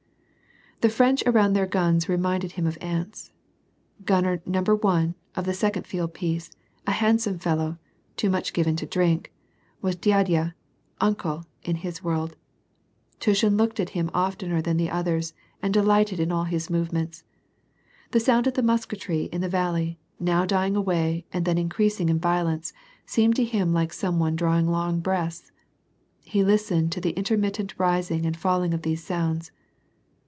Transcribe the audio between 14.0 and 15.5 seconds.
of tener than at the others,